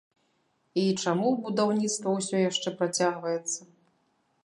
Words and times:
І 0.83 0.85
чаму 1.03 1.27
будаўніцтва 1.43 2.17
ўсе 2.17 2.37
яшчэ 2.49 2.69
працягваецца? 2.83 3.59